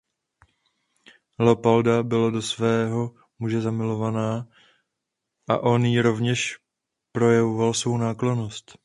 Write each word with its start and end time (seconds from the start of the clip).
Leopolda 1.39 2.03
byla 2.03 2.29
do 2.29 2.41
svého 2.41 3.15
muže 3.39 3.61
zamilovaná 3.61 4.47
a 5.49 5.57
on 5.59 5.85
jí 5.85 6.01
rovněž 6.01 6.59
projevoval 7.11 7.73
svou 7.73 7.97
náklonnost. 7.97 8.77